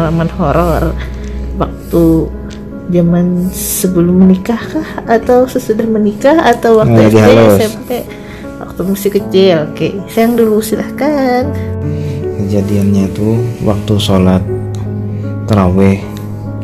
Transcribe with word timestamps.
pengalaman 0.00 0.32
horor 0.40 0.84
waktu 1.60 2.04
zaman 2.88 3.52
sebelum 3.52 4.24
menikah 4.24 4.56
kah? 4.56 4.88
Atau 5.04 5.44
sesudah 5.44 5.84
menikah? 5.84 6.40
Atau 6.40 6.80
waktu 6.80 7.12
Nah, 7.12 7.12
SD. 7.12 7.60
SMP 7.60 7.90
waktu 8.56 8.80
masih 8.80 9.10
kecil. 9.12 9.56
Oke 9.68 10.00
sayang 10.08 10.40
dulu 10.40 10.64
silahkan. 10.64 11.52
Kejadiannya 12.40 13.12
tuh 13.12 13.44
waktu 13.60 13.92
sholat 14.00 14.40
terawih. 15.44 16.00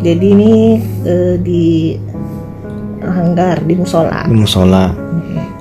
Jadi 0.00 0.26
ini 0.32 0.80
eh, 1.04 1.36
di 1.36 1.92
hanggar 3.04 3.60
di 3.68 3.76
musola. 3.76 4.24
Di 4.24 4.32
musola. 4.32 4.96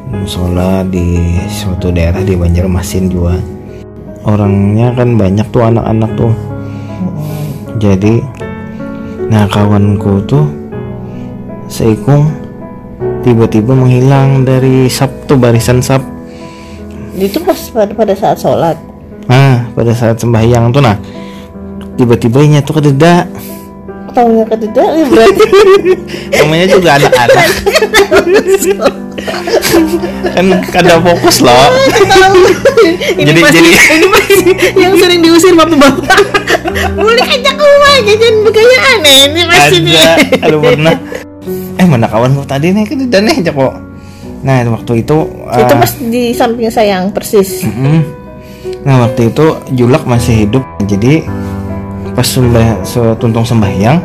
Di 0.07 0.15
musola 0.15 0.79
di 0.87 1.35
suatu 1.51 1.91
daerah 1.91 2.23
di 2.23 2.39
Banjarmasin 2.39 3.11
juga. 3.11 3.35
Orangnya 4.23 4.95
kan 4.95 5.19
banyak 5.19 5.51
tuh 5.51 5.59
anak-anak 5.67 6.11
tuh 6.15 6.31
jadi 7.75 8.23
nah 9.27 9.49
kawanku 9.49 10.21
tuh 10.29 10.45
seikung 11.67 12.29
tiba-tiba 13.25 13.73
menghilang 13.73 14.45
dari 14.45 14.85
sap 14.85 15.09
tuh 15.25 15.35
barisan 15.35 15.81
sap 15.81 16.01
itu 17.15 17.39
pas 17.41 17.55
pada, 17.71 17.95
pada 17.95 18.11
saat 18.11 18.37
sholat? 18.37 18.75
Nah 19.31 19.71
pada 19.71 19.95
saat 19.95 20.19
sembahyang 20.19 20.69
tuh 20.75 20.83
nah 20.83 20.99
tiba-tiba 21.95 22.43
tuh 22.61 22.75
kededa 22.75 23.23
tahunya 24.15 24.45
ketidak 24.47 24.89
ya 24.95 25.05
berarti? 25.11 25.45
Namanya 26.39 26.65
juga 26.71 26.89
anak-anak. 26.95 27.47
Kan 30.31 30.45
kada 30.71 30.95
fokus 31.03 31.43
loh. 31.43 31.67
Jadi- 33.19 33.43
jadi- 33.43 33.75
ini 33.99 34.07
pasti 34.07 34.35
yang 34.79 34.95
sering 34.95 35.19
diusir 35.19 35.51
bapak-bapak 35.51 36.44
jajan 38.15 38.35
begaya 38.47 38.77
aneh 38.95 39.17
ini 39.27 39.41
nih 39.43 39.59
ada 39.59 40.13
aduh 40.47 40.59
pernah 40.63 40.95
eh 41.75 41.85
mana 41.85 42.07
kawanku 42.07 42.47
tadi 42.47 42.71
nih 42.71 42.83
kan 42.87 42.97
dan 43.11 43.27
aja 43.27 43.51
kok 43.51 43.73
nah 44.45 44.63
waktu 44.71 45.03
itu 45.03 45.17
itu 45.27 45.73
ah, 45.73 45.79
pas 45.81 45.91
di 45.97 46.29
samping 46.31 46.69
sayang 46.71 47.09
persis. 47.11 47.65
Mm-mm. 47.65 47.99
nah 48.87 49.03
waktu 49.03 49.33
itu 49.33 49.45
julak 49.75 50.07
masih 50.07 50.47
hidup 50.47 50.63
jadi 50.87 51.25
pas 52.15 52.23
sembah 52.23 52.85
setuntung 52.87 53.43
sembahyang 53.43 53.99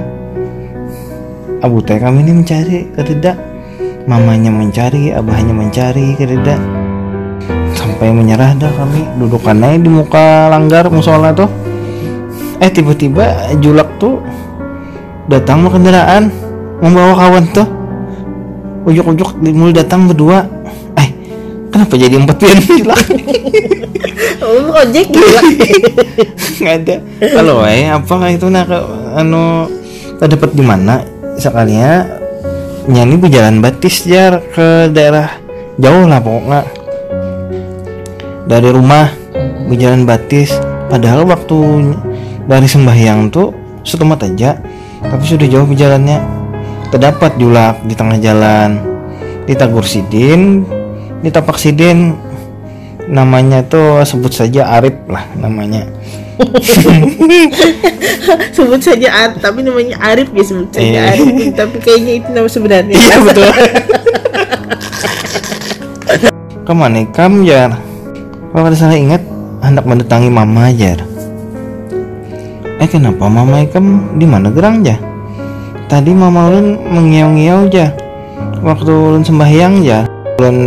abu 1.62 1.78
teh 1.84 2.00
kami 2.00 2.26
ini 2.26 2.32
mencari 2.42 2.78
tidak 2.98 3.36
mamanya 4.08 4.50
mencari 4.50 5.14
abahnya 5.14 5.54
mencari 5.54 6.16
tidak 6.18 6.58
sampai 7.76 8.10
menyerah 8.10 8.56
dah 8.58 8.72
kami 8.74 9.06
dudukan 9.20 9.60
aja 9.60 9.78
di 9.78 9.90
muka 9.92 10.48
langgar 10.50 10.88
musola 10.88 11.30
tuh 11.36 11.69
eh 12.60 12.70
tiba-tiba 12.70 13.56
julak 13.58 13.88
tuh 13.96 14.20
datang 15.32 15.64
mau 15.64 15.72
kendaraan 15.72 16.28
membawa 16.84 17.16
kawan 17.16 17.44
tuh. 17.56 17.68
Ujuk-ujuk 18.84 19.40
mulai 19.40 19.76
datang 19.76 20.08
berdua. 20.08 20.44
Eh 20.96 21.08
kenapa 21.72 21.96
jadi 21.96 22.16
empat 22.20 22.36
pion 22.36 22.58
julak 22.60 23.00
oh, 24.44 24.80
ojek 24.80 25.08
gila 25.08 25.42
nggak 26.60 26.76
ada. 26.84 26.96
Kalau 27.20 27.64
eh 27.64 27.88
apa 27.88 28.14
itu 28.32 28.46
nak? 28.48 28.68
Anu 29.16 29.68
tak 30.20 30.36
dapat 30.36 30.50
di 30.52 30.64
mana? 30.64 31.04
Sekalinya 31.40 32.04
nyanyi 32.88 33.16
berjalan 33.16 33.60
batis 33.64 34.04
jar 34.04 34.44
ke 34.52 34.92
daerah 34.92 35.32
jauh 35.80 36.04
lah 36.04 36.20
pokoknya. 36.20 36.60
Dari 38.44 38.68
rumah 38.68 39.08
berjalan 39.70 40.04
batis. 40.04 40.52
Padahal 40.90 41.22
waktu 41.22 41.56
dari 42.46 42.68
sembahyang 42.68 43.28
tuh 43.28 43.52
setemat 43.82 44.24
aja. 44.24 44.56
Tapi 45.00 45.24
sudah 45.24 45.48
jauh 45.48 45.64
berjalannya. 45.64 46.18
Terdapat 46.92 47.36
julak 47.40 47.80
di 47.88 47.94
tengah 47.96 48.18
jalan. 48.20 48.80
Ditagur 49.48 49.84
sidin 49.84 50.64
ditapak 51.20 51.56
sidin. 51.60 52.16
Namanya 53.10 53.66
tuh 53.66 54.06
sebut 54.06 54.30
saja 54.30 54.70
Arif 54.78 54.94
lah 55.10 55.26
namanya. 55.34 55.82
Sebut 58.56 58.80
saja 58.80 59.08
Arif 59.12 59.42
tapi 59.42 59.60
namanya 59.66 59.98
Arif 60.00 60.30
ya 60.32 60.44
sebut 60.46 60.70
saja 60.70 60.86
Iya. 60.86 61.00
Arif. 61.18 61.52
Tapi 61.58 61.76
kayaknya 61.82 62.12
itu 62.22 62.28
nama 62.30 62.46
sebenarnya. 62.46 62.94
Iya 62.94 63.16
betul. 63.26 63.50
Ke 66.64 66.72
mana 66.72 67.02
kamu 67.10 67.50
jar? 67.50 67.74
Kalau 68.54 68.66
ada 68.66 68.78
salah 68.78 68.94
ingat 68.94 69.22
hendak 69.58 69.84
mendatangi 69.84 70.30
mama 70.30 70.70
jar 70.70 71.02
eh 72.80 72.88
kenapa 72.88 73.28
mama 73.28 73.60
ikam 73.60 74.16
di 74.16 74.24
mana 74.24 74.48
gerang 74.48 74.80
ja? 74.80 74.96
Tadi 75.86 76.16
mama 76.16 76.48
ulun 76.48 76.80
mengiau-ngiau 76.88 77.68
ja. 77.68 77.92
Waktu 78.64 78.90
ulun 78.90 79.22
sembahyang 79.22 79.84
ja. 79.84 80.08
Ulun 80.40 80.58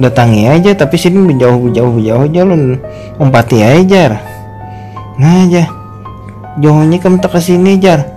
datangi 0.00 0.48
aja 0.48 0.72
tapi 0.72 0.96
sini 0.96 1.36
jauh 1.36 1.68
jauh 1.68 2.00
jauh 2.00 2.24
aja 2.24 2.40
ulun 2.48 2.80
umpati 3.20 3.60
aja 3.60 4.16
nah 5.20 5.44
aja 5.44 5.68
jauhnya 6.56 6.96
kamu 6.96 7.20
tak 7.20 7.36
ke 7.36 7.40
sini 7.44 7.76
jar. 7.76 8.08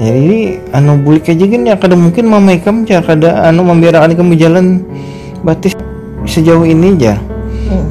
Jadi 0.00 0.64
anu 0.72 0.96
bulik 1.04 1.28
aja 1.28 1.44
kan 1.44 1.68
ya. 1.68 1.76
Kada 1.76 1.92
mungkin 1.92 2.24
mama 2.24 2.56
ikam 2.56 2.88
jar 2.88 3.04
kada 3.04 3.44
anu 3.44 3.68
membiarkan 3.68 4.16
kamu 4.16 4.40
jalan. 4.40 4.80
Batis 5.44 5.76
sejauh 6.24 6.64
ini 6.64 6.96
jar 6.96 7.18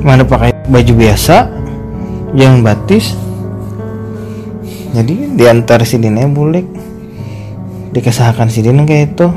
mana 0.02 0.24
pakai 0.26 0.54
baju 0.70 0.94
biasa 0.96 1.50
jalan 2.38 2.64
batis 2.64 3.18
jadi 4.92 5.16
diantar 5.40 5.88
si 5.88 5.96
Dina 5.96 6.28
bulik 6.28 6.68
dikesahkan 7.96 8.48
si 8.52 8.60
Dina 8.64 8.84
kayak 8.84 9.16
itu. 9.16 9.28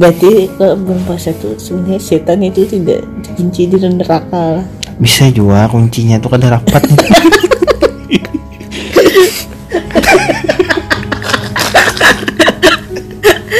Berarti 0.00 0.48
kalau 0.56 0.80
belum 0.80 1.04
puasa 1.04 1.36
tuh 1.36 1.60
sebenarnya 1.60 2.00
setan 2.00 2.40
itu 2.40 2.64
tidak 2.64 3.04
dikunci 3.20 3.68
di 3.68 3.76
neraka 3.76 4.60
lah. 4.60 4.64
Bisa 4.96 5.28
juga 5.28 5.68
kuncinya 5.68 6.16
tuh 6.16 6.32
kada 6.32 6.56
rapat. 6.56 6.82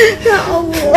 Ya 0.25 0.39
Allah 0.47 0.95